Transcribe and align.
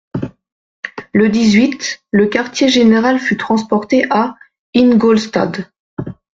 Le 1.13 1.29
dix-huit, 1.29 2.01
le 2.09 2.25
quartier-général 2.25 3.19
fut 3.19 3.37
transporté 3.37 4.07
à 4.09 4.35
Ingolstadt. 4.75 5.71